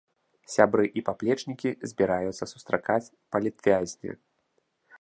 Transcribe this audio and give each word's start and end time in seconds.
Сябры 0.53 0.85
і 1.01 1.03
паплечнікі 1.09 1.69
збіраюцца 1.91 2.47
сустракаць 2.53 3.11
палітвязня. 3.35 4.17